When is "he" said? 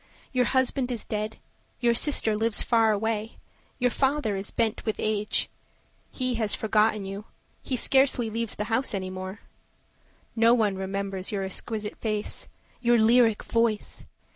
6.11-6.33, 7.61-7.75